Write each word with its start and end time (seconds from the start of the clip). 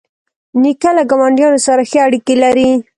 نیکه 0.61 0.89
له 0.97 1.03
ګاونډیانو 1.09 1.59
سره 1.67 1.81
ښې 1.89 1.99
اړیکې 2.05 2.35
لري. 2.43 2.69